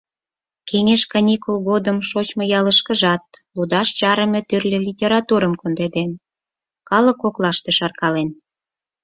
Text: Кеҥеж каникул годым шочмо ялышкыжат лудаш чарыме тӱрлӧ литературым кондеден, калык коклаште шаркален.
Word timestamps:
Кеҥеж 0.69 1.01
каникул 1.11 1.55
годым 1.69 1.97
шочмо 2.09 2.43
ялышкыжат 2.59 3.23
лудаш 3.55 3.87
чарыме 3.97 4.41
тӱрлӧ 4.47 4.77
литературым 4.87 5.53
кондеден, 5.61 6.11
калык 6.89 7.17
коклаште 7.23 7.71
шаркален. 7.77 8.29